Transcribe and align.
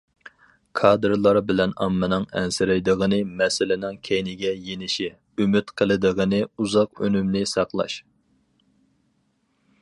كادىرلار 0.77 1.37
بىلەن 1.49 1.73
ئاممىنىڭ 1.83 2.25
ئەنسىرەيدىغىنى 2.39 3.19
مەسىلىنىڭ 3.41 3.99
كەينىگە 4.09 4.55
يېنىشى، 4.71 5.11
ئۈمىد 5.43 5.71
قىلىدىغىنى 5.83 6.41
ئۇزاق 6.49 7.05
ئۈنۈمنى 7.05 7.45
ساقلاش. 7.55 8.01